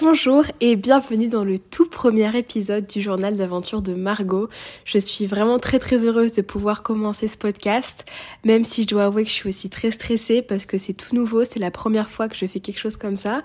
[0.00, 4.48] Bonjour et bienvenue dans le tout premier épisode du journal d'aventure de Margot.
[4.84, 8.04] Je suis vraiment très très heureuse de pouvoir commencer ce podcast,
[8.44, 11.14] même si je dois avouer que je suis aussi très stressée parce que c'est tout
[11.14, 13.44] nouveau, c'est la première fois que je fais quelque chose comme ça.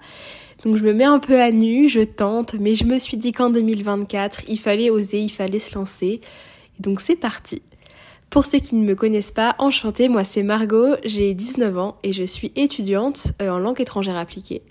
[0.64, 3.32] Donc je me mets un peu à nu, je tente, mais je me suis dit
[3.32, 6.20] qu'en 2024, il fallait oser, il fallait se lancer.
[6.80, 7.62] Et donc c'est parti.
[8.32, 12.12] Pour ceux qui ne me connaissent pas, enchantée, moi c'est Margot, j'ai 19 ans et
[12.12, 14.64] je suis étudiante euh, en langue étrangère appliquée.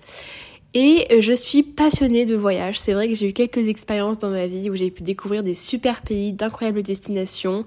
[0.75, 2.79] Et euh, je suis passionnée de voyage.
[2.79, 5.55] C'est vrai que j'ai eu quelques expériences dans ma vie où j'ai pu découvrir des
[5.55, 7.65] super pays, d'incroyables destinations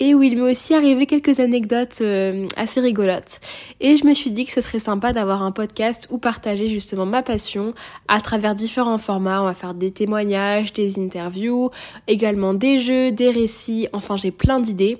[0.00, 3.40] et où il m'est aussi arrivé quelques anecdotes euh, assez rigolotes.
[3.80, 7.06] Et je me suis dit que ce serait sympa d'avoir un podcast où partager justement
[7.06, 7.72] ma passion
[8.06, 9.40] à travers différents formats.
[9.40, 11.70] On va faire des témoignages, des interviews,
[12.06, 13.88] également des jeux, des récits.
[13.94, 14.98] Enfin, j'ai plein d'idées.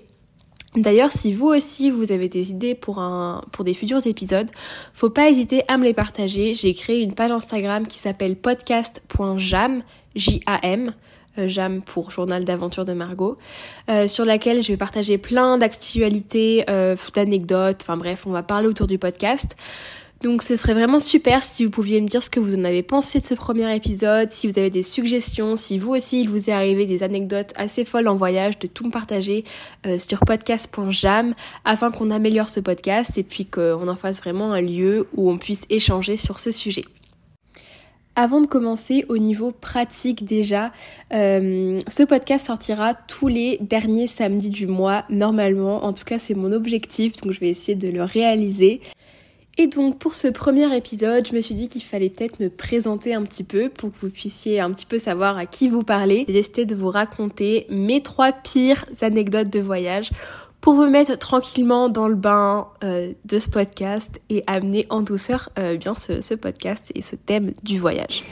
[0.74, 4.48] D'ailleurs, si vous aussi vous avez des idées pour un pour des futurs épisodes,
[4.94, 6.54] faut pas hésiter à me les partager.
[6.54, 9.82] J'ai créé une page Instagram qui s'appelle podcast.jam
[10.14, 10.94] J A M
[11.38, 13.36] euh, Jam pour journal d'aventure de Margot,
[13.90, 18.68] euh, sur laquelle je vais partager plein d'actualités, euh, d'anecdotes, enfin bref, on va parler
[18.68, 19.56] autour du podcast.
[20.22, 22.84] Donc ce serait vraiment super si vous pouviez me dire ce que vous en avez
[22.84, 26.48] pensé de ce premier épisode, si vous avez des suggestions, si vous aussi il vous
[26.48, 29.42] est arrivé des anecdotes assez folles en voyage, de tout me partager
[29.84, 34.60] euh, sur podcast.jam afin qu'on améliore ce podcast et puis qu'on en fasse vraiment un
[34.60, 36.84] lieu où on puisse échanger sur ce sujet.
[38.14, 40.70] Avant de commencer au niveau pratique déjà,
[41.12, 45.84] euh, ce podcast sortira tous les derniers samedis du mois normalement.
[45.84, 48.80] En tout cas c'est mon objectif donc je vais essayer de le réaliser.
[49.58, 53.14] Et donc pour ce premier épisode, je me suis dit qu'il fallait peut-être me présenter
[53.14, 56.24] un petit peu pour que vous puissiez un petit peu savoir à qui vous parlez.
[56.26, 60.10] J'ai décidé de vous raconter mes trois pires anecdotes de voyage
[60.62, 65.50] pour vous mettre tranquillement dans le bain euh, de ce podcast et amener en douceur
[65.58, 68.24] euh, bien ce, ce podcast et ce thème du voyage.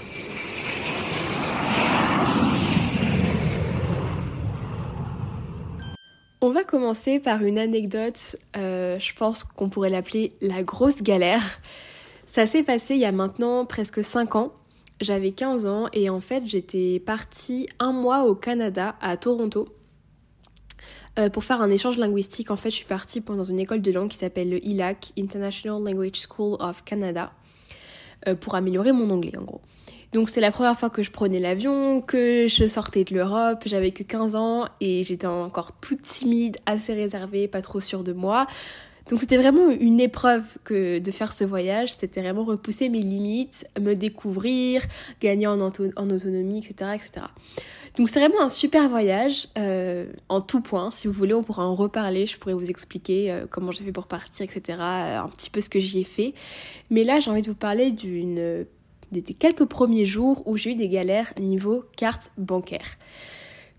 [6.43, 11.43] On va commencer par une anecdote, euh, je pense qu'on pourrait l'appeler la grosse galère.
[12.27, 14.55] Ça s'est passé il y a maintenant presque 5 ans.
[15.03, 19.69] J'avais 15 ans et en fait j'étais partie un mois au Canada, à Toronto,
[21.19, 22.51] euh, pour faire un échange linguistique.
[22.51, 25.83] En fait je suis partie dans une école de langue qui s'appelle le ILAC, International
[25.83, 27.33] Language School of Canada,
[28.29, 29.61] euh, pour améliorer mon anglais en gros.
[30.13, 33.93] Donc c'est la première fois que je prenais l'avion, que je sortais de l'Europe, j'avais
[33.93, 38.47] que 15 ans et j'étais encore toute timide, assez réservée, pas trop sûre de moi.
[39.09, 43.67] Donc c'était vraiment une épreuve que de faire ce voyage, c'était vraiment repousser mes limites,
[43.81, 44.83] me découvrir,
[45.21, 47.27] gagner en, autonomie, etc., etc.
[47.97, 50.91] Donc c'était vraiment un super voyage euh, en tout point.
[50.91, 52.27] Si vous voulez, on pourra en reparler.
[52.27, 54.79] Je pourrais vous expliquer euh, comment j'ai fait pour partir, etc.
[54.81, 56.35] Euh, un petit peu ce que j'y ai fait.
[56.89, 58.65] Mais là, j'ai envie de vous parler d'une
[59.11, 62.97] des quelques premiers jours où j'ai eu des galères niveau carte bancaire.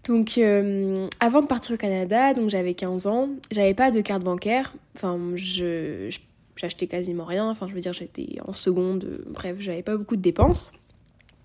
[0.07, 4.23] Donc euh, avant de partir au Canada, donc j'avais 15 ans, j'avais pas de carte
[4.23, 6.09] bancaire, enfin je,
[6.55, 10.21] j'achetais quasiment rien, enfin je veux dire j'étais en seconde, bref j'avais pas beaucoup de
[10.21, 10.71] dépenses.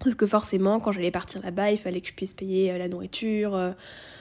[0.03, 2.89] Sauf que forcément quand j'allais partir là-bas il fallait que je puisse payer euh, la
[2.89, 3.73] nourriture, euh,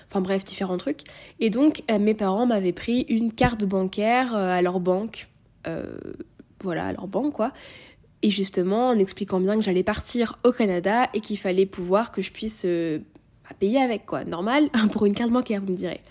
[0.09, 1.01] enfin bref différents trucs.
[1.39, 5.29] Et donc mes parents m'avaient pris une carte bancaire à leur banque,
[6.61, 7.53] voilà à leur banque quoi,
[8.21, 12.21] et justement, en expliquant bien que j'allais partir au Canada et qu'il fallait pouvoir que
[12.21, 12.99] je puisse euh,
[13.43, 14.23] bah, payer avec, quoi.
[14.23, 16.01] Normal, pour une carte bancaire, vous me direz.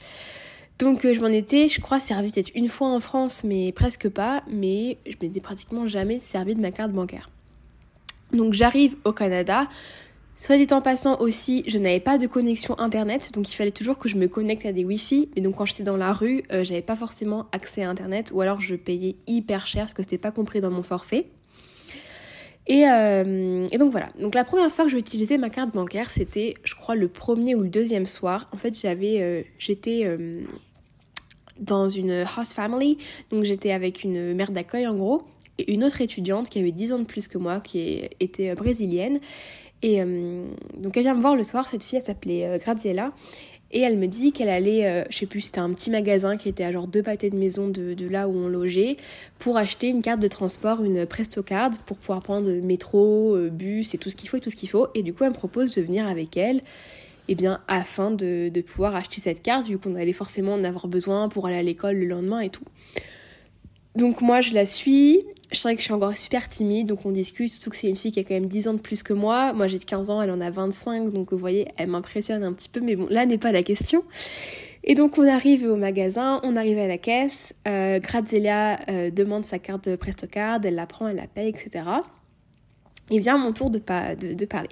[0.78, 4.09] Donc euh, je m'en étais, je crois, servi peut-être une fois en France, mais presque
[4.09, 4.42] pas.
[4.50, 7.31] Mais je m'étais pratiquement jamais servi de ma carte bancaire.
[8.32, 9.69] Donc j'arrive au Canada.
[10.36, 13.98] Soit dit en passant aussi, je n'avais pas de connexion internet, donc il fallait toujours
[13.98, 15.28] que je me connecte à des wifi.
[15.36, 18.41] Mais donc quand j'étais dans la rue, euh, j'avais pas forcément accès à internet, ou
[18.41, 21.26] alors je payais hyper cher parce que c'était pas compris dans mon forfait.
[22.70, 24.08] Euh, et, donc voilà.
[24.19, 27.54] Donc la première fois que j'ai utilisé ma carte bancaire, c'était, je crois, le premier
[27.54, 28.48] ou le deuxième soir.
[28.52, 30.42] En fait, j'avais, euh, j'étais euh,
[31.60, 32.98] dans une house family,
[33.30, 35.22] donc j'étais avec une mère d'accueil en gros,
[35.58, 39.20] et une autre étudiante qui avait 10 ans de plus que moi, qui était brésilienne.
[39.83, 41.68] Et donc elle vient me voir le soir.
[41.68, 43.12] Cette fille, elle s'appelait Graziella.
[43.74, 46.48] Et elle me dit qu'elle allait, euh, je sais plus, c'était un petit magasin qui
[46.48, 48.97] était à genre deux pâtés de maison de, là où on logeait,
[49.41, 53.98] pour acheter une carte de transport, une Prestocard, pour pouvoir prendre métro, euh, bus et
[53.98, 54.86] tout ce qu'il faut et tout ce qu'il faut.
[54.94, 56.62] Et du coup, elle me propose de venir avec elle,
[57.26, 61.28] eh bien, afin de pouvoir acheter cette carte, vu qu'on allait forcément en avoir besoin
[61.28, 62.65] pour aller à l'école le lendemain et tout.
[63.97, 65.24] Donc moi, je la suis,
[65.54, 67.97] je sais que je suis encore super timide, donc on discute, surtout que c'est une
[67.97, 69.53] fille qui a quand même 10 ans de plus que moi.
[69.53, 72.68] Moi j'ai 15 ans, elle en a 25, donc vous voyez, elle m'impressionne un petit
[72.68, 74.04] peu, mais bon, là n'est pas la question.
[74.83, 79.59] Et donc on arrive au magasin, on arrive à la caisse, euh, euh, demande sa
[79.59, 81.84] carte de Prestocard, elle la prend, elle la paye, etc.
[83.10, 84.68] et vient mon tour de, de, parler.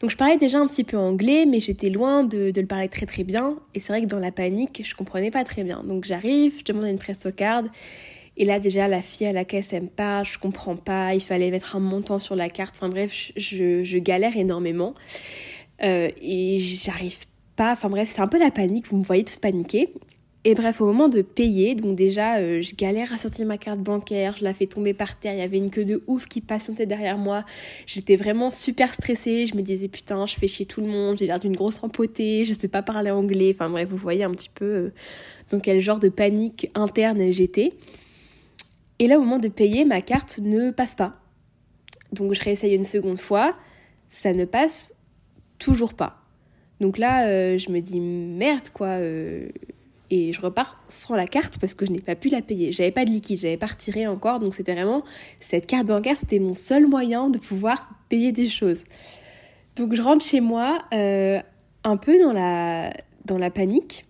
[0.00, 3.06] Donc je parlais déjà un petit peu anglais, mais j'étais loin de, le parler très
[3.06, 3.56] très bien.
[3.74, 5.82] Et c'est vrai que dans la panique, je comprenais pas très bien.
[5.84, 7.64] Donc j'arrive, je demande une presto card.
[8.40, 11.20] Et là déjà, la fille à la caisse, elle me parle, je comprends pas, il
[11.20, 12.76] fallait mettre un montant sur la carte.
[12.78, 14.94] Enfin bref, je, galère énormément.
[15.82, 19.36] Euh, et j'arrive pas, enfin bref, c'est un peu la panique, vous me voyez tous
[19.36, 19.92] paniquer.
[20.44, 23.80] Et bref, au moment de payer, donc déjà, euh, je galère à sortir ma carte
[23.80, 26.40] bancaire, je la fais tomber par terre, il y avait une queue de ouf qui
[26.40, 27.44] patientait derrière moi.
[27.84, 31.26] J'étais vraiment super stressée, je me disais putain, je fais chier tout le monde, j'ai
[31.26, 34.48] l'air d'une grosse empotée, je sais pas parler anglais, enfin bref, vous voyez un petit
[34.48, 34.92] peu euh,
[35.50, 37.74] dans quel genre de panique interne j'étais.
[39.00, 41.14] Et là, au moment de payer, ma carte ne passe pas.
[42.12, 43.56] Donc je réessaye une seconde fois,
[44.08, 44.94] ça ne passe
[45.58, 46.22] toujours pas.
[46.80, 48.98] Donc là, euh, je me dis merde quoi
[50.10, 52.72] et je repars sans la carte parce que je n'ai pas pu la payer.
[52.72, 55.04] J'avais pas de liquide, j'avais pas retiré encore, donc c'était vraiment
[55.38, 58.84] cette carte bancaire, c'était mon seul moyen de pouvoir payer des choses.
[59.76, 61.40] Donc je rentre chez moi euh,
[61.84, 62.92] un peu dans la,
[63.24, 64.06] dans la panique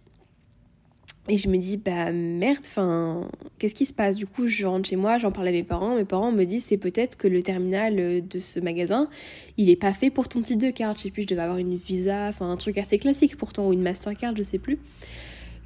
[1.29, 3.29] et je me dis bah merde, enfin
[3.59, 4.17] qu'est-ce qui se passe?
[4.17, 6.65] Du coup je rentre chez moi, j'en parle à mes parents, mes parents me disent
[6.65, 9.09] c'est peut-être que le terminal de ce magasin
[9.57, 10.99] il est pas fait pour ton type de carte.
[10.99, 13.73] Je sais plus, je devais avoir une Visa, enfin un truc assez classique pourtant ou
[13.73, 14.79] une Mastercard, je sais plus.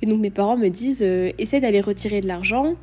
[0.02, 2.74] Et donc mes parents me disent euh, essaye d'aller retirer de l'argent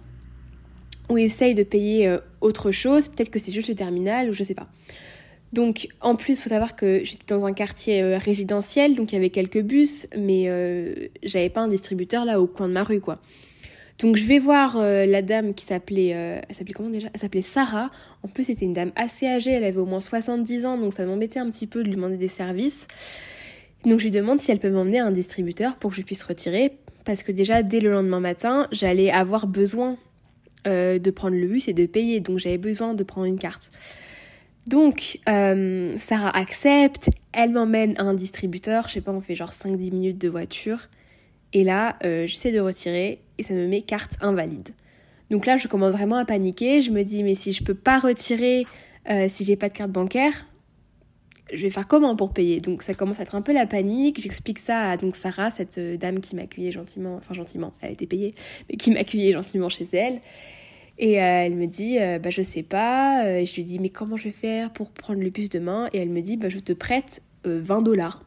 [1.09, 4.43] ou essaye de payer euh, autre chose, peut-être que c'est juste le terminal ou je
[4.43, 4.69] sais pas.
[5.53, 9.17] Donc en plus, faut savoir que j'étais dans un quartier euh, résidentiel, donc il y
[9.17, 10.45] avait quelques bus, mais
[11.23, 13.19] j'avais pas un distributeur là au coin de ma rue quoi.
[13.99, 17.09] Donc je vais voir la dame qui s'appelait, elle s'appelait comment déjà?
[17.13, 17.91] Elle s'appelait Sarah.
[18.23, 21.05] En plus c'était une dame assez âgée, elle avait au moins 70 ans, donc ça
[21.05, 22.87] m'embêtait un petit peu de lui demander des services.
[23.85, 26.23] Donc je lui demande si elle peut m'emmener à un distributeur pour que je puisse
[26.23, 29.97] retirer parce que déjà dès le lendemain matin, j'allais avoir besoin
[30.67, 33.71] euh, de prendre le bus et de payer, donc j'avais besoin de prendre une carte.
[34.67, 39.51] Donc euh, Sarah accepte, elle m'emmène à un distributeur, je sais pas, on fait genre
[39.51, 40.87] 5-10 minutes de voiture,
[41.53, 44.69] et là euh, j'essaie de retirer et ça me met carte invalide.
[45.31, 47.99] Donc là je commence vraiment à paniquer, je me dis mais si je peux pas
[47.99, 48.65] retirer
[49.27, 50.45] si j'ai pas de carte bancaire,
[51.53, 52.59] je vais faire comment pour payer?
[52.59, 54.21] Donc ça commence à être un peu la panique.
[54.21, 58.07] J'explique ça à donc Sarah, cette euh, dame qui m'accueillait gentiment, enfin gentiment, elle été
[58.07, 58.33] payée,
[58.69, 60.21] mais qui m'accueillait gentiment chez elle.
[60.97, 63.25] Et euh, elle me dit, euh, bah je sais pas.
[63.27, 65.89] et je lui dis, mais comment je vais faire pour prendre le bus demain?
[65.93, 68.23] Et elle me dit, bah je te prête 20 dollars.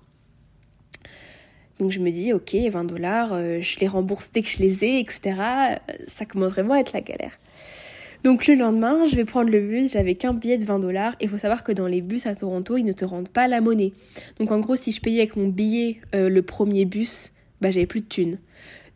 [1.78, 3.30] Donc je me dis, ok, 20 dollars,
[3.60, 5.78] je les rembourse dès que je les ai, etc.
[6.06, 7.38] Ça commence vraiment à être la galère.
[8.24, 11.14] Donc le lendemain, je vais prendre le bus, j'avais qu'un billet de 20 dollars.
[11.20, 13.60] Il faut savoir que dans les bus à Toronto, ils ne te rendent pas la
[13.60, 13.92] monnaie.
[14.38, 17.84] Donc en gros, si je payais avec mon billet euh, le premier bus, bah j'avais
[17.84, 18.38] plus de thunes.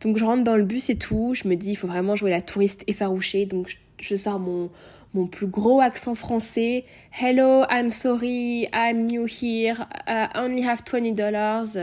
[0.01, 2.29] Donc je rentre dans le bus et tout, je me dis, il faut vraiment jouer
[2.31, 3.45] la touriste effarouchée.
[3.45, 4.69] Donc je, sors mon,
[5.27, 6.85] plus gros accent français.
[7.11, 11.77] Hello, I'm sorry, I'm new here, I only have 20 dollars.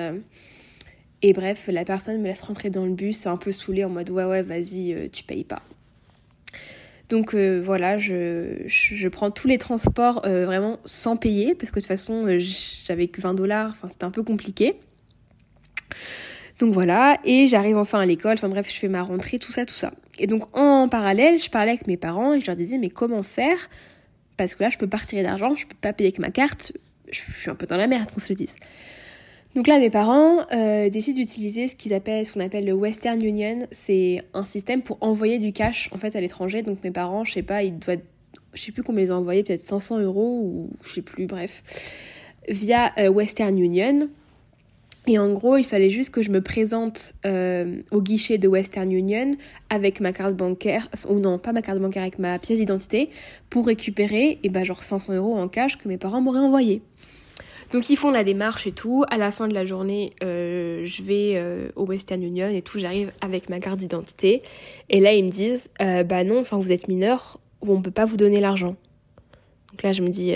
[1.22, 4.10] Et bref, la personne me laisse rentrer dans le bus, un peu saoulée en mode
[4.10, 5.62] ouais ouais vas-y, euh, tu payes pas.
[7.08, 11.80] Donc euh, voilà, je, prends tous les transports euh, vraiment sans payer parce que de
[11.80, 14.76] toute façon j'avais que 20 dollars, enfin c'était un peu compliqué.
[16.58, 19.66] Donc voilà, et j'arrive enfin à l'école, enfin bref, je fais ma rentrée, tout ça,
[19.66, 19.92] tout ça.
[20.18, 23.22] Et donc en parallèle, je parlais avec mes parents et je leur disais mais comment
[23.22, 23.68] faire?
[24.36, 26.72] Parce que là je peux pas retirer d'argent, je peux pas payer avec ma carte,
[27.10, 28.54] je, suis un peu dans la merde qu'on se le dise.
[29.54, 33.66] Donc là, mes parents euh, décident d'utiliser ce qu'on appelle le Western Union.
[33.70, 36.62] C'est un système pour envoyer du cash en fait à l'étranger.
[36.62, 38.00] Donc mes parents, je sais pas, ils doivent,
[38.52, 41.62] je sais plus combien ils ont envoyé, peut-être 500 euros ou je sais plus, bref,
[42.50, 44.10] via euh, Western Union.
[45.08, 48.90] Et en gros, il fallait juste que je me présente euh, au guichet de Western
[48.90, 49.36] Union
[49.70, 53.10] avec ma carte bancaire, ou non, pas ma carte bancaire, avec ma pièce d'identité
[53.48, 56.82] pour récupérer, et eh ben genre 500 euros en cash que mes parents m'auraient envoyé.
[57.70, 59.04] Donc ils font la démarche et tout.
[59.08, 62.80] À la fin de la journée, euh, je vais euh, au Western Union et tout.
[62.80, 64.42] J'arrive avec ma carte d'identité.
[64.88, 68.16] Et là, ils me disent, bah non, enfin vous êtes mineur, on peut pas vous
[68.16, 68.76] donner l'argent.
[69.70, 70.34] Donc là, je me dis,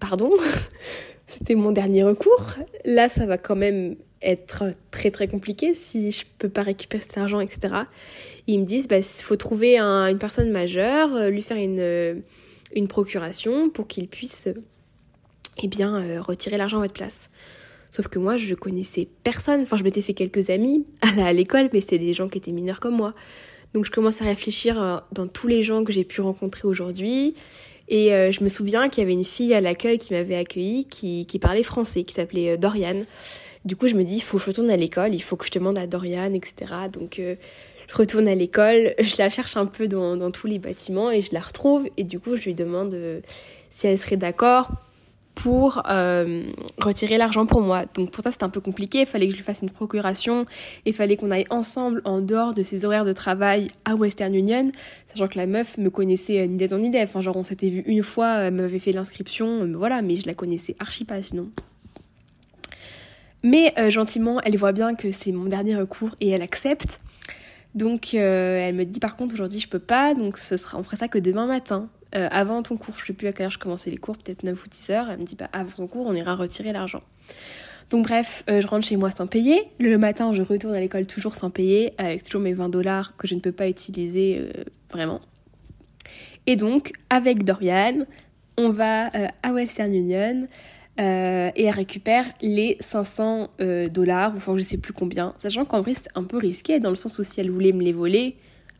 [0.00, 0.30] pardon,
[1.26, 2.54] c'était mon dernier recours.
[2.84, 7.18] Là, ça va quand même être très très compliqué si je peux pas récupérer cet
[7.18, 7.74] argent, etc.
[8.46, 12.22] ils me disent, bah faut trouver une personne majeure, lui faire une
[12.74, 14.48] une procuration pour qu'il puisse
[15.62, 17.30] eh bien, euh, retirer l'argent à votre place.
[17.90, 19.62] Sauf que moi, je connaissais personne.
[19.62, 20.84] Enfin, je m'étais fait quelques amis
[21.18, 23.14] à l'école, mais c'était des gens qui étaient mineurs comme moi.
[23.72, 27.34] Donc, je commence à réfléchir euh, dans tous les gens que j'ai pu rencontrer aujourd'hui.
[27.88, 30.86] Et euh, je me souviens qu'il y avait une fille à l'accueil qui m'avait accueillie,
[30.86, 33.02] qui, parlait français, qui s'appelait Dorian.
[33.64, 35.46] Du coup, je me dis, il faut que je retourne à l'école, il faut que
[35.46, 36.72] je demande à Dorian, etc.
[36.92, 41.20] Donc, je retourne à l'école, je la cherche un peu dans, tous les bâtiments et
[41.20, 41.88] je la retrouve.
[41.96, 42.96] Et du coup, je lui demande
[43.70, 44.70] si elle serait d'accord
[45.36, 46.44] pour euh,
[46.78, 47.84] retirer l'argent pour moi.
[47.94, 50.46] Donc pour ça c'était un peu compliqué, il fallait que je lui fasse une procuration,
[50.86, 54.72] il fallait qu'on aille ensemble en dehors de ses horaires de travail à Western Union,
[55.16, 57.08] sachant que la meuf me connaissait euh, ni d'être ni d'être.
[57.08, 60.26] Enfin genre on s'était vu une fois, elle m'avait fait l'inscription, euh, voilà, mais je
[60.26, 61.50] la connaissais archi pas sinon.
[63.42, 66.98] Mais gentiment, elle voit bien que c'est mon dernier recours et elle accepte.
[67.76, 70.96] Donc elle me dit par contre aujourd'hui je peux pas, donc ce sera on ferait
[70.96, 71.88] ça que demain matin.
[72.14, 74.44] Euh, avant ton cours, je sais plus à quelle heure je commençais les cours, peut-être
[74.44, 75.10] 9 ou 10 heures.
[75.10, 77.02] Elle me dit, bah, avant ton cours, on ira retirer l'argent.
[77.90, 79.62] Donc bref, euh, je rentre chez moi sans payer.
[79.78, 83.28] Le matin, je retourne à l'école toujours sans payer, avec toujours mes 20 dollars que
[83.28, 85.20] je ne peux pas utiliser euh, vraiment.
[86.46, 88.04] Et donc, avec Dorian,
[88.56, 89.10] on va
[89.42, 90.46] à Western Union
[90.98, 93.50] et elle récupère les 500
[93.90, 96.96] dollars, enfin je sais plus combien, sachant qu'en vrai c'est un peu risqué dans le
[96.96, 98.36] sens où si elle voulait me les voler,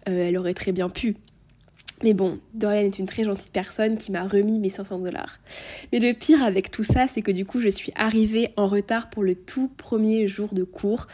[0.07, 1.17] elle aurait très bien pu.
[2.03, 5.38] Mais bon, Dorian est une très gentille personne qui m'a remis mes 500 dollars.
[5.93, 9.09] Mais le pire avec tout ça, c'est que du coup, je suis arrivée en retard
[9.09, 11.07] pour le tout premier jour de cours.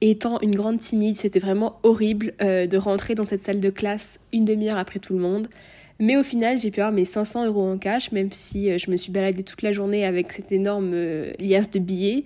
[0.00, 4.20] Étant une grande timide, c'était vraiment horrible euh, de rentrer dans cette salle de classe
[4.32, 5.48] une demi-heure après tout le monde.
[5.98, 8.90] Mais au final, j'ai pu avoir mes 500 euros en cash, même si euh, je
[8.90, 12.24] me suis baladée toute la journée avec cette énorme euh, liasse de billets.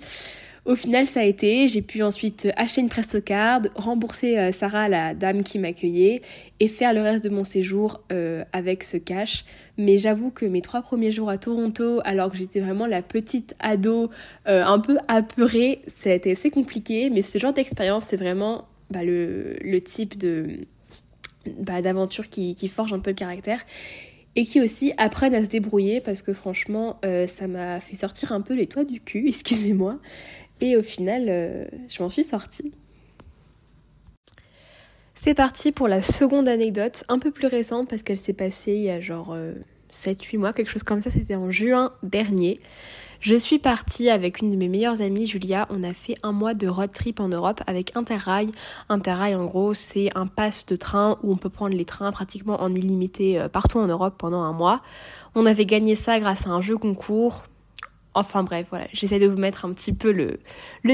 [0.67, 1.69] Au final, ça a été.
[1.69, 6.21] J'ai pu ensuite acheter une Prestocard, rembourser euh, Sarah, la dame qui m'accueillait,
[6.61, 9.45] et faire le reste de mon séjour euh, avec ce cash.
[9.79, 13.55] Mais j'avoue que mes trois premiers jours à Toronto, alors que j'étais vraiment la petite
[13.59, 14.11] ado
[14.49, 17.09] euh, un peu apeurée, ça a été assez compliqué.
[17.09, 20.67] Mais ce genre d'expérience, c'est vraiment bah, le, type de
[21.59, 23.65] bah, d'aventure qui, qui forge un peu le caractère
[24.37, 28.41] et qui aussi apprennent à se débrouiller parce que franchement ça m'a fait sortir un
[28.41, 29.99] peu les toits du cul, excusez-moi.
[30.61, 32.73] Et au final, euh, je m'en suis sortie.
[35.15, 38.83] C'est parti pour la seconde anecdote, un peu plus récente parce qu'elle s'est passée il
[38.83, 39.37] y a genre
[39.93, 42.59] 7-8 euh, mois, quelque chose comme ça, c'était en juin dernier.
[43.21, 45.67] Je suis partie avec une de mes meilleures amies, Julia.
[45.69, 48.51] On a fait un mois de road trip en Europe avec Interrail.
[48.89, 52.63] Interrail, en gros, c'est un pass de train où on peut prendre les trains pratiquement
[52.63, 54.81] en illimité euh, partout en Europe pendant un mois.
[55.35, 57.43] On avait gagné ça grâce à un jeu concours.
[58.15, 60.39] Enfin bref, voilà, j'essaie de vous mettre un petit peu le,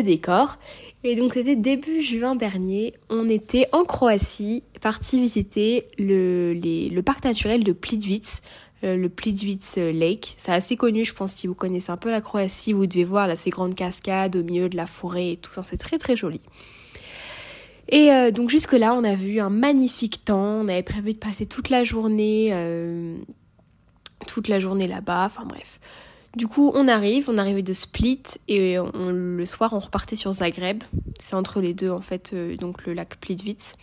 [0.02, 0.58] décor.
[1.02, 7.64] Et donc c'était début juin dernier, on était en Croatie, parti visiter le, parc naturel
[7.64, 8.42] de Plitvice,
[8.84, 10.34] euh, le Plitvice Lake.
[10.36, 13.28] C'est assez connu, je pense, si vous connaissez un peu la Croatie, vous devez voir
[13.28, 16.16] là, ces grandes cascades au milieu de la forêt et tout ça, c'est très très
[16.16, 16.40] joli.
[17.88, 21.18] Et euh, donc jusque là, on a vu un magnifique temps, on avait prévu de
[21.18, 23.16] passer toute la journée, euh,
[24.26, 25.78] toute la journée là-bas, enfin bref.
[26.36, 30.84] Du coup, on arrive, on arrivait de Split et le soir, on repartait sur Zagreb.
[31.18, 33.74] C'est entre les deux, en fait, euh, donc le lac Plitvice.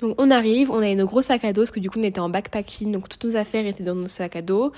[0.00, 2.02] Donc on arrive, on avait nos gros sacs à dos, parce que du coup on
[2.02, 4.72] était en backpacking, donc toutes nos affaires étaient dans nos sacs à dos.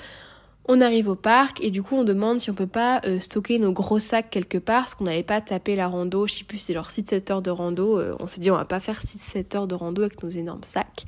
[0.67, 3.59] On arrive au parc et du coup on demande si on peut pas euh, stocker
[3.59, 6.59] nos gros sacs quelque part, parce qu'on n'avait pas tapé la rando, je sais plus,
[6.59, 7.99] c'est genre 6-7 heures de rando.
[7.99, 10.65] Euh, on s'est dit on va pas faire 6-7 heures de rando avec nos énormes
[10.65, 11.07] sacs.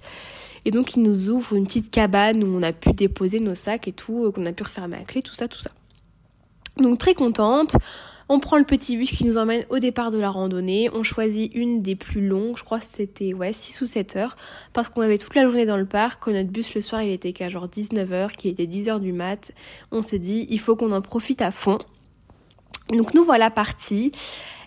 [0.64, 3.88] Et donc ils nous ouvrent une petite cabane où on a pu déposer nos sacs
[3.88, 5.70] et tout, qu'on a pu refermer à clé, tout ça, tout ça.
[6.76, 7.76] Donc très contente.
[8.28, 10.88] On prend le petit bus qui nous emmène au départ de la randonnée.
[10.94, 14.36] On choisit une des plus longues, je crois que c'était ouais, 6 ou 7 heures,
[14.72, 17.10] parce qu'on avait toute la journée dans le parc, que notre bus le soir il
[17.10, 19.52] était qu'à genre 19h, qu'il était 10h du mat.
[19.90, 21.78] On s'est dit il faut qu'on en profite à fond.
[22.90, 24.12] Donc nous voilà partis.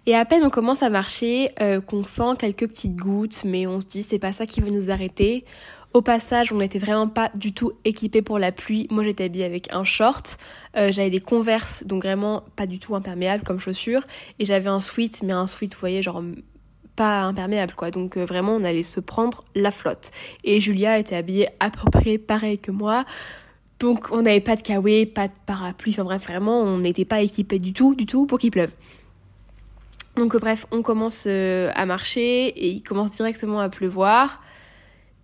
[0.06, 3.82] Et à peine on commence à marcher, euh, qu'on sent quelques petites gouttes, mais on
[3.82, 5.44] se dit c'est pas ça qui va nous arrêter.
[5.96, 8.86] Au passage, on n'était vraiment pas du tout équipé pour la pluie.
[8.92, 10.38] Moi, j'étais habillée avec un short,
[10.76, 14.02] euh, j'avais des converses, donc vraiment pas du tout imperméable comme chaussures,
[14.38, 16.22] et j'avais un sweat, mais un sweat, vous voyez, genre
[16.98, 17.92] pas imperméable quoi.
[17.92, 20.12] Donc euh, vraiment, on allait se prendre la flotte.
[20.44, 23.06] Et Julia était habillée à peu près pareil que moi.
[23.80, 27.22] Donc on n'avait pas de kawaii, pas de parapluie, enfin bref, vraiment, on n'était pas
[27.22, 28.72] équipé du tout, du tout pour qu'il pleuve.
[30.18, 34.42] Donc bref, on commence euh, à marcher et il commence directement à pleuvoir.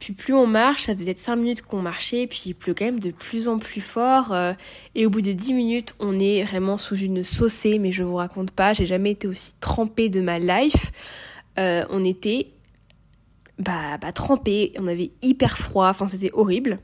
[0.01, 2.99] Puis plus on marche, ça faisait 5 minutes qu'on marchait, puis il pleut quand même
[2.99, 4.33] de plus en plus fort.
[4.33, 4.53] Euh,
[4.95, 8.15] et au bout de 10 minutes, on est vraiment sous une saucée, mais je vous
[8.15, 10.91] raconte pas, j'ai jamais été aussi trempée de ma life.
[11.59, 12.47] Euh, on était
[13.59, 14.11] bah, bah
[14.79, 16.79] on avait hyper froid, enfin c'était horrible.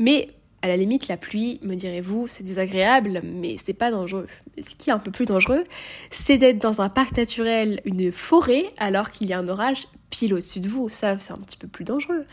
[0.00, 4.26] Mais à la limite, la pluie, me direz-vous, c'est désagréable, mais c'est pas dangereux.
[4.58, 5.62] Ce qui est un peu plus dangereux,
[6.10, 10.34] c'est d'être dans un parc naturel, une forêt, alors qu'il y a un orage pile
[10.34, 10.88] au-dessus de vous.
[10.88, 12.24] Ça, c'est un petit peu plus dangereux.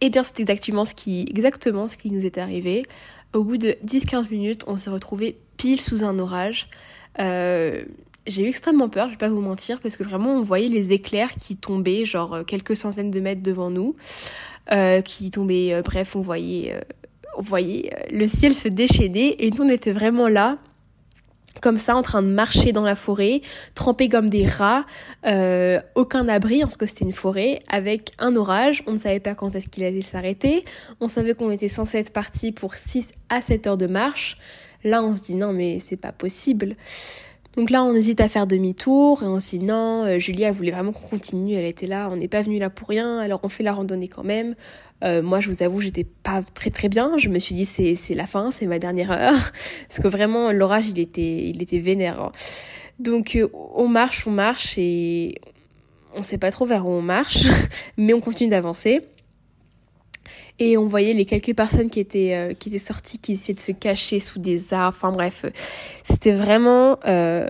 [0.00, 2.82] Et eh bien, c'est exactement ce qui, exactement ce qui nous est arrivé.
[3.32, 6.68] Au bout de 10-15 minutes, on s'est retrouvé pile sous un orage.
[7.20, 7.84] Euh,
[8.26, 10.92] j'ai eu extrêmement peur, je vais pas vous mentir, parce que vraiment on voyait les
[10.92, 13.94] éclairs qui tombaient, genre quelques centaines de mètres devant nous,
[14.72, 16.74] euh, qui tombaient, euh, bref, on voyait
[17.38, 20.58] vous voyez, le ciel se déchaînait et on était vraiment là
[21.60, 23.42] comme ça en train de marcher dans la forêt,
[23.74, 24.84] trempés comme des rats,
[25.26, 29.34] euh, aucun abri parce que c'était une forêt, avec un orage, on ne savait pas
[29.34, 30.64] quand est-ce qu'il allait s'arrêter,
[31.00, 34.38] on savait qu'on était censé être parti pour 6 à 7 heures de marche,
[34.84, 36.76] là on se dit non mais c'est pas possible.
[37.56, 40.70] Donc là, on hésite à faire demi-tour et on se dit non, euh, Julia voulait
[40.70, 43.50] vraiment qu'on continue, elle était là, on n'est pas venu là pour rien, alors on
[43.50, 44.54] fait la randonnée quand même.
[45.04, 47.18] Euh, moi, je vous avoue, j'étais pas très très bien.
[47.18, 49.52] Je me suis dit c'est c'est la fin, c'est ma dernière heure,
[49.88, 52.20] parce que vraiment l'orage il était il était vénère.
[52.20, 52.32] Hein.
[52.98, 55.34] Donc euh, on marche, on marche et
[56.14, 57.44] on sait pas trop vers où on marche,
[57.98, 59.02] mais on continue d'avancer.
[60.58, 63.60] Et on voyait les quelques personnes qui étaient, euh, qui étaient sorties, qui essayaient de
[63.60, 64.96] se cacher sous des arbres.
[64.96, 65.46] Enfin bref,
[66.04, 67.46] c'était vraiment, euh,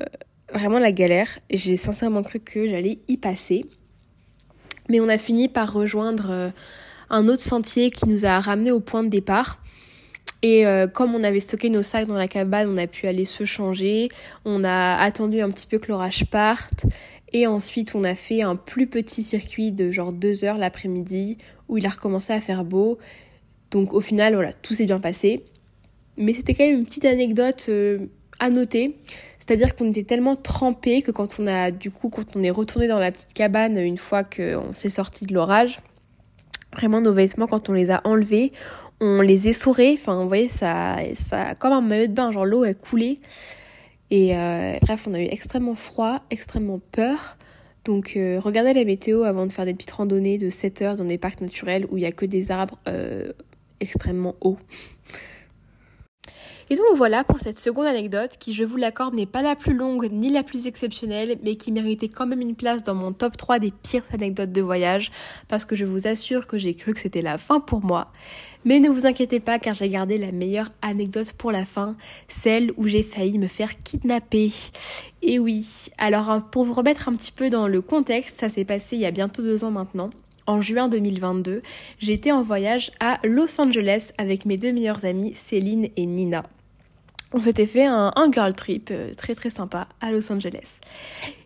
[0.53, 1.29] vraiment la galère.
[1.51, 3.65] J'ai sincèrement cru que j'allais y passer.
[4.89, 6.51] Mais on a fini par rejoindre euh,
[7.11, 9.59] un autre sentier qui nous a ramené au point de départ.
[10.45, 13.45] Et comme on avait stocké nos sacs dans la cabane, on a pu aller se
[13.45, 14.09] changer.
[14.45, 16.85] On a attendu un petit peu que l'orage parte.
[17.33, 21.79] Et ensuite, on a fait un plus petit circuit de genre deux heures l'après-midi où
[21.79, 22.99] il a recommencé à faire beau.
[23.71, 25.45] Donc au final, voilà, tout s'est bien passé.
[26.17, 27.99] Mais c'était quand même une petite anecdote euh,
[28.39, 28.99] à noter.
[29.39, 32.87] C'est-à-dire qu'on était tellement trempés que quand on a, du coup, quand on est retourné
[32.87, 35.81] dans la petite cabane une fois qu'on s'est sorti de l'orage,
[36.75, 38.53] vraiment nos vêtements, quand on les a enlevés,
[39.01, 39.95] on les essorait.
[39.95, 43.19] Enfin, vous voyez, ça, ça, comme un maillot de bain, genre l'eau est coulée.
[44.13, 47.39] Et euh, bref, on a eu extrêmement froid, extrêmement peur.
[47.87, 51.07] Donc euh, regardez la météo avant de faire des petites randonnées de 7 heures dans
[51.07, 53.33] des parcs naturels où il n'y a que des arbres euh,
[53.81, 54.59] extrêmement hauts.
[56.73, 59.75] Et donc voilà pour cette seconde anecdote qui, je vous l'accorde, n'est pas la plus
[59.75, 63.37] longue ni la plus exceptionnelle, mais qui méritait quand même une place dans mon top
[63.37, 65.13] 3 des pires anecdotes de voyage,
[65.49, 68.07] parce que je vous assure que j'ai cru que c'était la fin pour moi.
[68.65, 71.95] Mais ne vous inquiétez pas car j'ai gardé la meilleure anecdote pour la fin,
[72.29, 74.51] celle où j'ai failli me faire kidnapper.
[75.21, 78.65] Et oui, alors hein, pour vous remettre un petit peu dans le contexte, ça s'est
[78.65, 80.09] passé il y a bientôt deux ans maintenant.
[80.47, 81.61] En juin 2022,
[81.99, 86.45] j'étais en voyage à Los Angeles avec mes deux meilleures amies, Céline et Nina
[87.33, 90.81] on s'était fait un, girl trip euh, très très sympa à Los Angeles.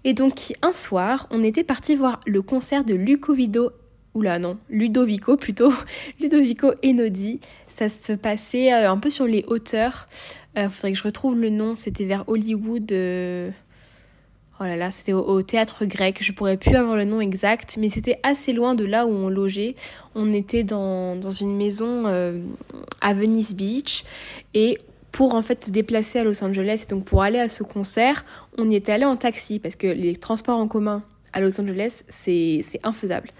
[0.04, 3.70] Et donc un soir, on était parti voir le concert de Lucovido,
[4.14, 5.72] oula non, Ludovico plutôt,
[6.20, 7.40] Ludovico Enodi.
[7.68, 10.06] Ça se passait euh, un peu sur les hauteurs.
[10.56, 12.92] Euh, faudrait que je retrouve le nom, c'était vers Hollywood.
[14.58, 16.18] Oh là là, c'était au, théâtre grec.
[16.22, 19.28] Je pourrais plus avoir le nom exact, mais c'était assez loin de là où on
[19.28, 19.74] logeait.
[20.14, 22.06] On était dans, dans une maison
[23.02, 24.04] à Venice Beach
[24.54, 24.78] et
[25.16, 28.26] pour en fait se déplacer à Los Angeles et donc pour aller à ce concert,
[28.58, 31.02] on y était allé en taxi parce que les transports en commun
[31.32, 33.30] à Los Angeles, c'est infaisable.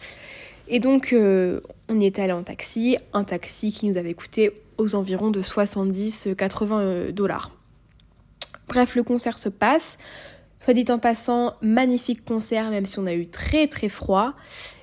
[0.69, 1.61] Et donc euh,
[1.91, 5.43] on y était allé en taxi, un taxi qui nous avait coûté aux environs de
[5.43, 7.51] 70-80 euh, dollars.
[8.69, 9.99] Bref, le concert se passe.
[10.65, 14.33] Soit dit en passant, magnifique concert, même si on a eu très très froid.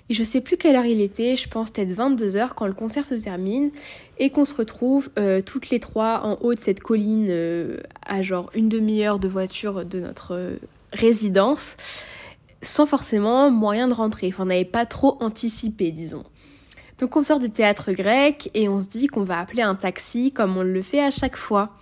[0.09, 3.05] Et je sais plus quelle heure il était, je pense peut-être 22h quand le concert
[3.05, 3.71] se termine
[4.17, 8.21] et qu'on se retrouve euh, toutes les trois en haut de cette colline euh, à
[8.21, 10.57] genre une demi-heure de voiture de notre euh,
[10.91, 11.77] résidence
[12.61, 14.27] sans forcément moyen de rentrer.
[14.27, 16.23] Enfin, on n'avait pas trop anticipé, disons.
[16.99, 20.31] Donc on sort du théâtre grec et on se dit qu'on va appeler un taxi
[20.31, 21.77] comme on le fait à chaque fois.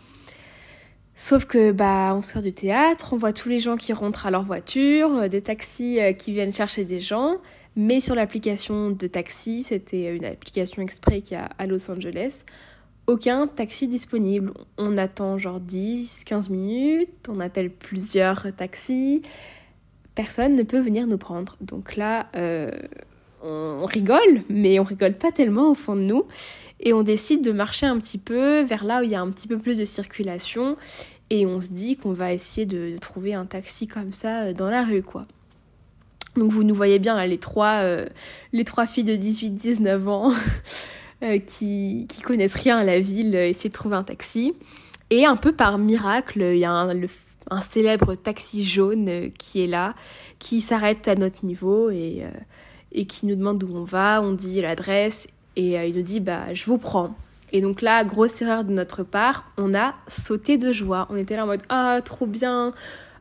[1.16, 4.32] Sauf que bah on sort du théâtre, on voit tous les gens qui rentrent à
[4.32, 7.38] leur voiture, des taxis qui viennent chercher des gens,
[7.76, 12.44] mais sur l'application de taxi, c'était une application exprès qui a à Los Angeles,
[13.08, 14.54] aucun taxi disponible.
[14.78, 19.22] On attend genre 10, 15 minutes, on appelle plusieurs taxis,
[20.16, 21.58] personne ne peut venir nous prendre.
[21.62, 22.72] Donc là, euh,
[23.44, 26.26] on rigole, mais on rigole pas tellement au fond de nous.
[26.80, 29.30] Et on décide de marcher un petit peu vers là où il y a un
[29.30, 30.78] petit peu plus de circulation.
[31.30, 34.84] Et on se dit qu'on va essayer de trouver un taxi comme ça dans la
[34.84, 35.26] rue, quoi.
[36.36, 38.08] Donc vous nous voyez bien là, les trois, euh,
[38.54, 40.32] les trois filles de 18-19 ans
[41.24, 44.54] euh, qui, qui connaissent rien à la ville, euh, essayer de trouver un taxi.
[45.10, 47.02] Et un peu par miracle, il y a un,
[47.50, 49.94] un célèbre taxi jaune qui est là,
[50.40, 52.24] qui s'arrête à notre niveau et,
[52.94, 56.54] et qui nous demande d'où on va, on dit l'adresse et il nous dit bah
[56.54, 57.14] je vous prends.
[57.52, 61.08] Et donc là, grosse erreur de notre part, on a sauté de joie.
[61.10, 62.74] On était là en mode ah trop bien,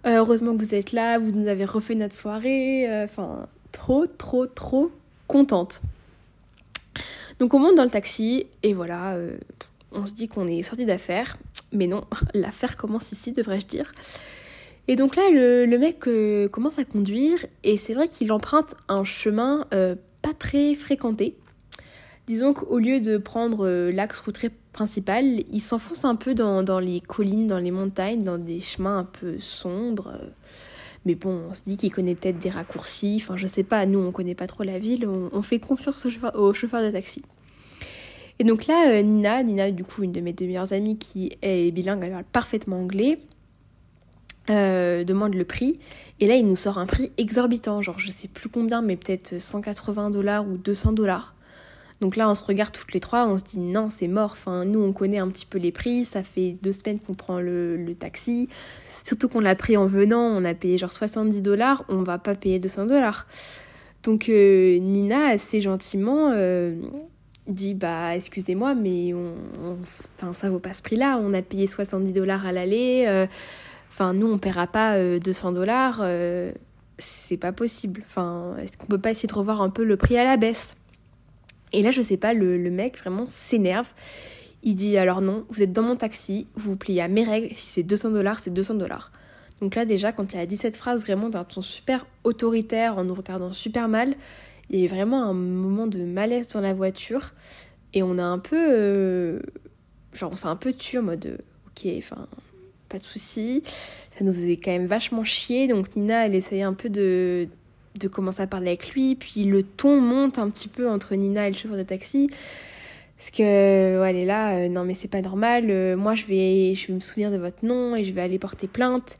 [0.07, 2.89] euh, heureusement que vous êtes là, vous nous avez refait notre soirée.
[2.89, 4.91] Euh, enfin, trop, trop, trop
[5.27, 5.83] contente.
[7.39, 9.37] Donc on monte dans le taxi et voilà, euh,
[9.93, 11.37] on se dit qu'on est sorti d'affaires.
[11.73, 13.93] Mais non, l'affaire commence ici, devrais-je dire.
[14.89, 16.01] Et donc là, le, le mec
[16.51, 21.37] commence à conduire et c'est vrai qu'il emprunte un chemin pas très fréquenté.
[22.27, 24.21] Disons qu'au lieu de prendre l'axe
[25.53, 29.39] Il s'enfonce un peu dans, les collines, dans les montagnes, dans des chemins un peu
[29.39, 30.13] sombres.
[31.05, 33.21] Mais bon, on se dit qu'il connaît peut-être des raccourcis.
[33.23, 35.07] Enfin, je sais pas, nous, on connaît pas trop la ville.
[35.07, 37.23] On, fait confiance au chauffeur, au chauffeur, de taxi.
[38.39, 41.37] Et donc là, euh, Nina, Nina, du coup, une de mes deux meilleures amies qui
[41.43, 43.19] est bilingue, elle parle parfaitement anglais,
[44.49, 45.79] euh, demande le prix.
[46.21, 47.83] Et là, il nous sort un prix exorbitant.
[47.83, 51.35] Genre, je sais plus combien, mais peut-être 180 dollars ou 200 dollars.
[52.01, 54.33] Donc là, on se regarde toutes les trois, on se dit non, c'est mort.
[54.33, 56.05] Enfin, nous, on connaît un petit peu les prix.
[56.05, 58.49] Ça fait deux semaines qu'on prend le, taxi.
[59.05, 61.85] Surtout qu'on l'a pris en venant, on a payé genre 70 dollars.
[61.89, 63.27] On va pas payer 200 dollars.
[64.03, 66.75] Donc euh, Nina, assez gentiment, euh,
[67.47, 69.35] dit bah excusez-moi, mais on,
[70.17, 71.21] enfin, ça vaut pas ce prix-là.
[71.23, 73.05] On a payé 70 dollars à l'aller.
[73.09, 73.27] Euh,
[73.91, 76.03] enfin, nous, on paiera pas 200 dollars.
[76.97, 78.03] c'est pas possible.
[78.07, 80.77] Enfin, est-ce qu'on peut pas essayer de revoir un peu le prix à la baisse?
[81.73, 83.93] Et là, je sais pas, le, mec vraiment s'énerve.
[84.63, 87.55] Il dit alors non, vous êtes dans mon taxi, vous vous pliez à mes règles,
[87.55, 89.11] si c'est 200 dollars, c'est 200 dollars.
[89.61, 93.05] Donc là déjà, quand il a dit cette phrase vraiment d'un ton super autoritaire, en
[93.05, 94.15] nous regardant super mal,
[94.69, 97.33] il y a vraiment un moment de malaise dans la voiture.
[97.93, 98.57] Et on a un peu...
[98.57, 99.41] Euh,
[100.13, 102.29] genre on s'est un peu tué en mode ok, enfin,
[102.89, 103.63] pas de souci.
[104.17, 105.69] Ça nous faisait quand même vachement chier.
[105.69, 107.49] Donc Nina, elle essayait un peu de,
[107.99, 111.49] de commencer à parler avec lui, puis le ton monte un petit peu entre Nina
[111.49, 112.29] et le chauffeur de taxi.
[113.21, 116.25] Parce que, ouais, elle est là, euh, non mais c'est pas normal, euh, moi je
[116.25, 119.19] vais, je vais me souvenir de votre nom et je vais aller porter plainte.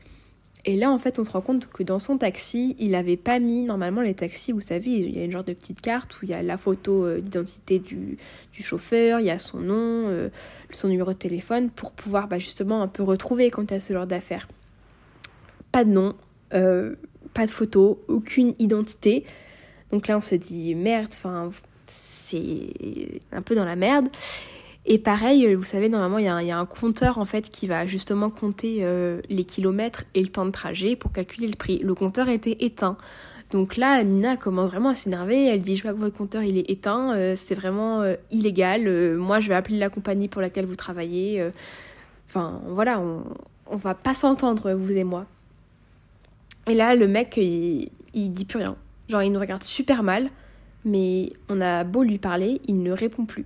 [0.65, 3.37] Et là, en fait, on se rend compte que dans son taxi, il avait pas
[3.37, 6.25] mis, normalement, les taxis, vous savez, il y a une genre de petite carte où
[6.25, 8.17] il y a la photo euh, d'identité du,
[8.53, 10.29] du, chauffeur, il y a son nom,
[10.71, 13.79] son numéro de téléphone, pour pouvoir bah, justement un peu retrouver quand il y a
[13.79, 14.47] ce genre d'affaires.
[15.71, 16.15] Pas de nom,
[17.33, 19.25] pas de photo, aucune identité.
[19.91, 21.49] Donc là, on se dit merde, enfin,
[21.87, 24.07] c'est un peu dans la merde.
[24.85, 28.31] Et pareil, vous savez, normalement, il y, a un compteur en fait qui va justement
[28.31, 31.79] compter euh, les kilomètres et le temps de trajet pour calculer le prix.
[31.79, 32.97] Le compteur était éteint.
[33.51, 35.45] Donc là, Nina commence vraiment à s'énerver.
[35.45, 39.17] Elle dit Je vois que votre compteur il est éteint, euh, c'est vraiment euh, illégal.
[39.17, 41.47] moi, je vais appeler la compagnie pour laquelle vous travaillez.
[42.27, 43.23] Enfin, voilà, on,
[43.67, 45.27] on va pas s'entendre, vous et moi.
[46.71, 48.77] Et là, le mec, il, dit plus rien.
[49.09, 50.29] Genre, il nous regarde super mal,
[50.85, 53.45] mais on a beau lui parler, il ne répond plus.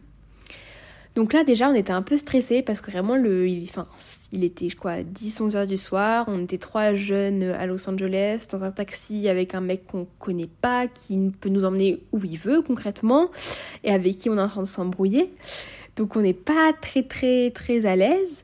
[1.15, 3.87] Donc là, déjà, on était un peu stressés parce que vraiment, le, il, enfin,
[4.31, 6.25] il était, je crois, 10-11 heures du soir.
[6.27, 10.51] On était trois jeunes à Los Angeles dans un taxi avec un mec qu'on connaît
[10.61, 13.31] pas, qui peut nous emmener où il veut concrètement
[13.83, 15.33] et avec qui on est en train de s'embrouiller.
[15.95, 18.43] Donc on n'est pas très, très, très à l'aise.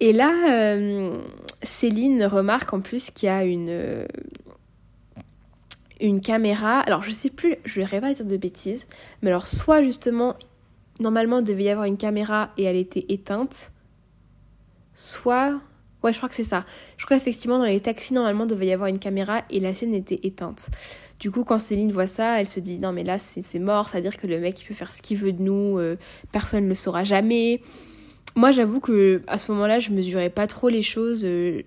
[0.00, 1.16] Et là, euh,
[1.62, 4.06] Céline remarque en plus qu'il y a une, euh,
[6.00, 6.80] une caméra.
[6.80, 8.86] Alors, je sais plus, je vais pas dire de bêtises,
[9.22, 10.36] mais alors, soit justement,
[11.00, 13.72] normalement, il devait y avoir une caméra et elle était éteinte,
[14.94, 15.60] soit.
[16.02, 16.64] Ouais, je crois que c'est ça.
[16.98, 19.74] Je crois effectivement dans les taxis, normalement, il devait y avoir une caméra et la
[19.74, 20.68] scène était éteinte.
[21.18, 24.16] Du coup, quand Céline voit ça, elle se dit non, mais là, c'est mort, c'est-à-dire
[24.16, 25.96] que le mec, il peut faire ce qu'il veut de nous, euh,
[26.30, 27.60] personne ne le saura jamais.
[28.36, 31.22] Moi, j'avoue que à ce moment-là, je mesurais pas trop les choses.
[31.24, 31.62] Euh,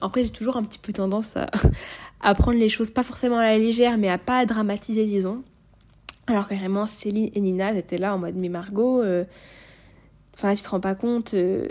[0.00, 1.34] après, j'ai toujours un petit peu tendance
[2.20, 5.42] à, prendre les choses pas forcément à la légère, mais à pas dramatiser, disons.
[6.28, 9.24] Alors carrément, Céline et Nina étaient là en mode mais Margot, euh,
[10.32, 11.68] enfin tu te rends pas compte, euh,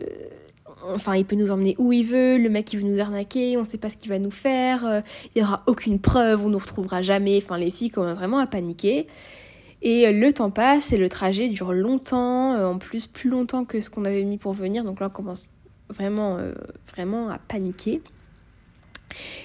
[0.83, 3.63] enfin il peut nous emmener où il veut, le mec il veut nous arnaquer, on
[3.63, 5.01] sait pas ce qu'il va nous faire,
[5.33, 7.37] il y aura aucune preuve, on nous retrouvera jamais.
[7.43, 9.07] Enfin les filles commencent vraiment à paniquer.
[9.83, 13.65] Et euh, le temps passe et le trajet dure longtemps, euh, en plus plus longtemps
[13.65, 14.83] que ce qu'on avait mis pour venir.
[14.83, 15.49] Donc là, on commence
[15.89, 16.53] vraiment, euh,
[16.95, 18.01] vraiment à paniquer.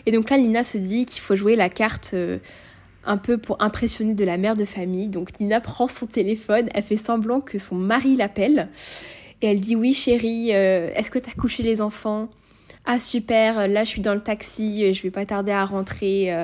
[0.07, 2.14] Et donc là, Nina se dit qu'il faut jouer la carte
[3.05, 5.09] un peu pour impressionner de la mère de famille.
[5.09, 8.68] Donc Nina prend son téléphone, elle fait semblant que son mari l'appelle.
[9.42, 12.29] Et elle dit oui chérie, est-ce que t'as couché les enfants?
[12.87, 16.35] Ah super, là je suis dans le taxi, je vais pas tarder à rentrer.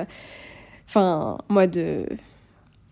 [0.87, 2.05] Enfin, moi de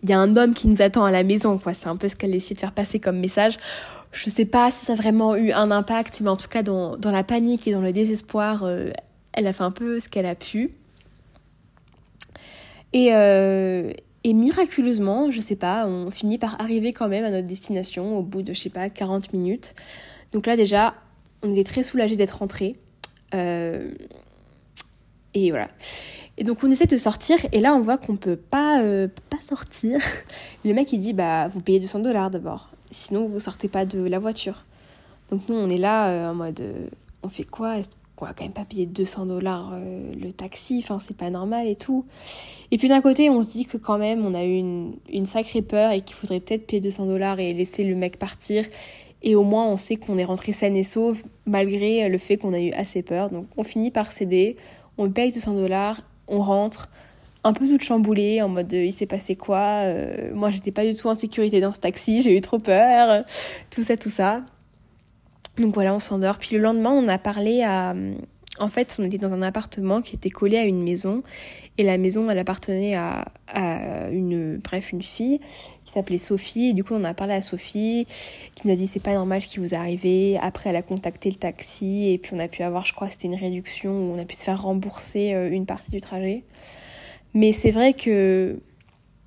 [0.03, 1.73] il y a un homme qui nous attend à la maison, quoi.
[1.73, 3.57] C'est un peu ce qu'elle essaie de faire passer comme message.
[4.11, 6.97] Je sais pas si ça a vraiment eu un impact, mais en tout cas, dans,
[7.03, 8.91] la panique et dans le désespoir, euh,
[9.31, 10.71] elle a fait un peu ce qu'elle a pu.
[12.91, 13.91] Et, euh,
[14.23, 18.21] et miraculeusement, je sais pas, on finit par arriver quand même à notre destination au
[18.21, 19.73] bout de, je sais pas, 40 minutes.
[20.33, 20.95] Donc là, déjà,
[21.41, 22.75] on était très soulagés d'être rentrés.
[23.33, 23.89] Euh,
[25.33, 25.69] et voilà.
[26.37, 29.37] Et donc on essaie de sortir et là on voit qu'on peut pas euh, pas
[29.37, 29.99] sortir.
[30.65, 33.99] Le mec il dit bah vous payez 200 dollars d'abord, sinon vous sortez pas de
[33.99, 34.65] la voiture.
[35.29, 36.87] Donc nous on est là euh, en mode euh,
[37.21, 37.77] on fait quoi?
[37.77, 40.79] Est-ce qu'on va quand même pas payer 200 dollars le taxi?
[40.83, 42.05] Enfin c'est pas normal et tout.
[42.71, 45.61] Et puis d'un côté on se dit que quand même on a eu une, sacrée
[45.61, 48.65] peur et qu'il faudrait peut-être payer 200 dollars et laisser le mec partir
[49.21, 52.53] Et au moins, on sait qu'on est rentré saine et sauve malgré le fait qu'on
[52.53, 53.29] a eu assez peur.
[53.29, 54.57] Donc, on finit par céder,
[54.97, 56.01] on paye 200 dollars,
[56.33, 56.89] on rentre
[57.43, 60.95] un peu toute chamboulée en mode il s'est passé quoi euh, moi j'étais pas du
[60.95, 63.23] tout en sécurité dans ce taxi j'ai eu trop peur
[63.69, 64.43] tout ça tout ça.
[65.57, 66.37] Donc voilà on s'endort.
[66.37, 67.95] Puis le lendemain on a parlé à
[68.59, 71.23] en fait on était dans un appartement qui était collé à une maison.
[71.77, 75.39] Et la maison elle appartenait à, à une bref une fille
[75.93, 76.69] s'appelait Sophie.
[76.69, 78.05] Et du coup, on a parlé à Sophie
[78.55, 80.37] qui nous a dit c'est pas normal ce qui vous est arrivé.
[80.41, 83.27] Après, elle a contacté le taxi et puis on a pu avoir, je crois, c'était
[83.27, 86.43] une réduction où on a pu se faire rembourser euh, une partie du trajet.
[87.33, 88.59] Mais c'est vrai que,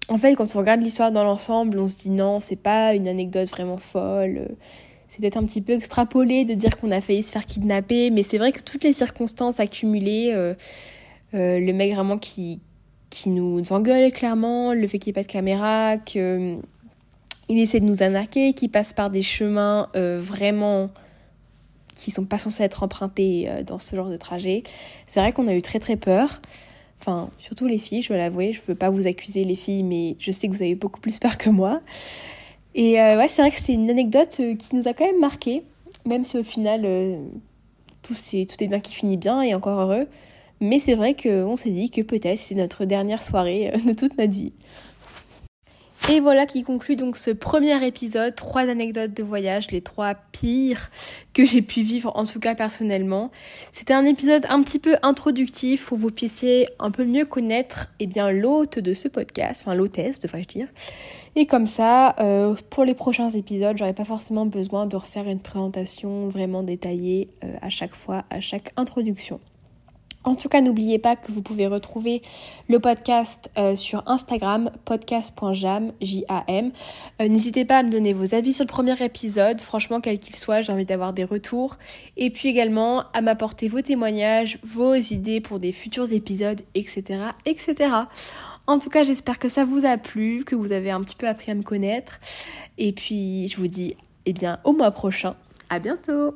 [0.08, 3.08] en fait, quand on regarde l'histoire dans l'ensemble, on se dit non, c'est pas une
[3.08, 4.48] anecdote vraiment folle.
[5.08, 8.22] C'est peut-être un petit peu extrapolé de dire qu'on a failli se faire kidnapper, mais
[8.22, 10.54] c'est vrai que toutes les circonstances accumulées, euh,
[11.34, 12.60] euh, le mec vraiment qui,
[13.10, 16.56] qui nous engueule clairement, le fait qu'il n'y ait pas de caméra, qu'il euh,
[17.48, 20.90] essaie de nous arnaquer, qu'il passe par des chemins euh, vraiment
[21.94, 24.64] qui sont pas censés être empruntés euh, dans ce genre de trajet.
[25.06, 26.40] C'est vrai qu'on a eu très très peur.
[27.00, 28.52] Enfin, surtout les filles, je dois l'avouer.
[28.52, 31.18] Je veux pas vous accuser les filles, mais je sais que vous avez beaucoup plus
[31.18, 31.80] peur que moi.
[32.74, 35.62] Et ouais, c'est vrai que c'est une anecdote qui nous a quand même marqué,
[36.04, 36.82] même si au final
[38.02, 40.06] tout, est, tout est bien qui finit bien et encore heureux.
[40.60, 44.16] Mais c'est vrai qu'on s'est dit que peut-être c'est notre dernière soirée euh, de toute
[44.18, 44.52] notre vie.
[46.08, 50.90] Et voilà qui conclut donc ce premier épisode, trois anecdotes de voyage, les trois pires
[51.34, 53.32] que j'ai pu vivre en tout cas personnellement.
[53.72, 57.92] C'était un épisode un petit peu introductif pour que vous puissiez un peu mieux connaître
[57.98, 60.68] eh bien l'hôte de ce podcast, enfin l'hôtesse devrais-je dire.
[61.34, 65.40] Et comme ça, euh, pour les prochains épisodes, j'aurais pas forcément besoin de refaire une
[65.40, 69.40] présentation vraiment détaillée euh, à chaque fois, à chaque introduction.
[70.26, 72.20] En tout cas, n'oubliez pas que vous pouvez retrouver
[72.68, 76.72] le podcast euh, sur Instagram, podcast.jam, J-A-M.
[77.22, 80.34] Euh, n'hésitez pas à me donner vos avis sur le premier épisode, franchement, quel qu'il
[80.34, 81.76] soit, j'ai envie d'avoir des retours.
[82.16, 87.92] Et puis également à m'apporter vos témoignages, vos idées pour des futurs épisodes, etc., etc.
[88.66, 91.28] En tout cas, j'espère que ça vous a plu, que vous avez un petit peu
[91.28, 92.18] appris à me connaître.
[92.78, 95.36] Et puis, je vous dis, eh bien, au mois prochain.
[95.70, 96.34] À bientôt!